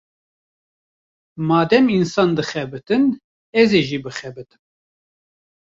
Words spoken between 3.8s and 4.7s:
jî bixebitim.